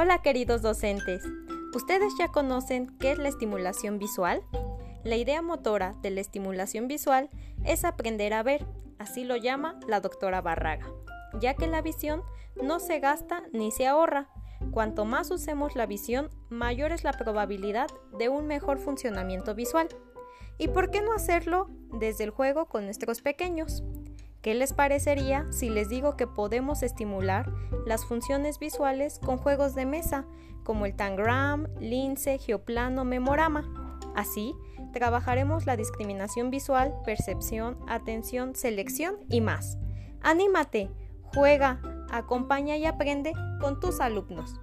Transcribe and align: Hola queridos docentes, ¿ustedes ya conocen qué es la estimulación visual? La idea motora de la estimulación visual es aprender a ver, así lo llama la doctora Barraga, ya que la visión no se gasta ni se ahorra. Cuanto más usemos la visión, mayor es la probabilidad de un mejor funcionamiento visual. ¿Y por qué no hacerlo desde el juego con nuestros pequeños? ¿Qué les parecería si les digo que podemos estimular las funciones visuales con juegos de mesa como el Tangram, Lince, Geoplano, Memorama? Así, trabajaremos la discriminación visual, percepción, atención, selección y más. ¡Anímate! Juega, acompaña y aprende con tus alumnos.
Hola 0.00 0.22
queridos 0.22 0.62
docentes, 0.62 1.24
¿ustedes 1.74 2.12
ya 2.16 2.28
conocen 2.28 2.86
qué 3.00 3.10
es 3.10 3.18
la 3.18 3.28
estimulación 3.28 3.98
visual? 3.98 4.44
La 5.02 5.16
idea 5.16 5.42
motora 5.42 5.96
de 6.02 6.10
la 6.10 6.20
estimulación 6.20 6.86
visual 6.86 7.28
es 7.64 7.84
aprender 7.84 8.32
a 8.32 8.44
ver, 8.44 8.64
así 9.00 9.24
lo 9.24 9.34
llama 9.34 9.80
la 9.88 9.98
doctora 9.98 10.40
Barraga, 10.40 10.86
ya 11.40 11.54
que 11.54 11.66
la 11.66 11.82
visión 11.82 12.22
no 12.62 12.78
se 12.78 13.00
gasta 13.00 13.42
ni 13.52 13.72
se 13.72 13.88
ahorra. 13.88 14.28
Cuanto 14.70 15.04
más 15.04 15.32
usemos 15.32 15.74
la 15.74 15.86
visión, 15.86 16.30
mayor 16.48 16.92
es 16.92 17.02
la 17.02 17.12
probabilidad 17.12 17.88
de 18.16 18.28
un 18.28 18.46
mejor 18.46 18.78
funcionamiento 18.78 19.56
visual. 19.56 19.88
¿Y 20.58 20.68
por 20.68 20.92
qué 20.92 21.02
no 21.02 21.12
hacerlo 21.12 21.66
desde 21.92 22.22
el 22.22 22.30
juego 22.30 22.66
con 22.66 22.84
nuestros 22.84 23.20
pequeños? 23.20 23.82
¿Qué 24.42 24.54
les 24.54 24.72
parecería 24.72 25.46
si 25.50 25.68
les 25.68 25.88
digo 25.88 26.16
que 26.16 26.26
podemos 26.26 26.82
estimular 26.82 27.52
las 27.86 28.04
funciones 28.04 28.58
visuales 28.58 29.18
con 29.18 29.38
juegos 29.38 29.74
de 29.74 29.84
mesa 29.84 30.26
como 30.62 30.86
el 30.86 30.94
Tangram, 30.94 31.66
Lince, 31.80 32.38
Geoplano, 32.38 33.04
Memorama? 33.04 33.98
Así, 34.14 34.54
trabajaremos 34.92 35.66
la 35.66 35.76
discriminación 35.76 36.50
visual, 36.50 36.94
percepción, 37.04 37.78
atención, 37.88 38.54
selección 38.54 39.16
y 39.28 39.40
más. 39.40 39.76
¡Anímate! 40.22 40.90
Juega, 41.34 41.80
acompaña 42.10 42.76
y 42.76 42.86
aprende 42.86 43.32
con 43.60 43.80
tus 43.80 44.00
alumnos. 44.00 44.60